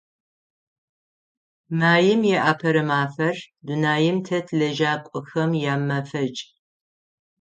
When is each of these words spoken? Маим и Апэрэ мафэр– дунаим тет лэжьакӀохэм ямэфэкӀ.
Маим 1.79 2.21
и 2.33 2.35
Апэрэ 2.49 2.83
мафэр– 2.89 3.37
дунаим 3.65 4.17
тет 4.25 4.47
лэжьакӀохэм 4.57 5.51
ямэфэкӀ. 5.73 6.41